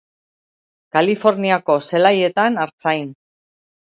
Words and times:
Kaliforniako 0.95 1.75
zelaietan 1.89 2.57
artzain. 2.65 3.05